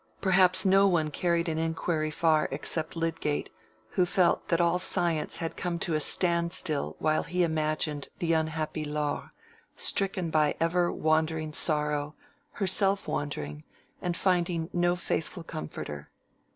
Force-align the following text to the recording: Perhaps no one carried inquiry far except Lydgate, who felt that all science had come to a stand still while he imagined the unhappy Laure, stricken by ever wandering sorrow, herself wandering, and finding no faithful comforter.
Perhaps 0.19 0.65
no 0.65 0.87
one 0.87 1.11
carried 1.11 1.47
inquiry 1.47 2.09
far 2.09 2.47
except 2.49 2.95
Lydgate, 2.95 3.51
who 3.91 4.03
felt 4.03 4.47
that 4.47 4.59
all 4.59 4.79
science 4.79 5.37
had 5.37 5.55
come 5.55 5.77
to 5.77 5.93
a 5.93 5.99
stand 5.99 6.53
still 6.53 6.95
while 6.97 7.21
he 7.21 7.43
imagined 7.43 8.07
the 8.17 8.33
unhappy 8.33 8.83
Laure, 8.83 9.31
stricken 9.75 10.31
by 10.31 10.55
ever 10.59 10.91
wandering 10.91 11.53
sorrow, 11.53 12.15
herself 12.53 13.07
wandering, 13.07 13.63
and 14.01 14.17
finding 14.17 14.71
no 14.73 14.95
faithful 14.95 15.43
comforter. 15.43 16.09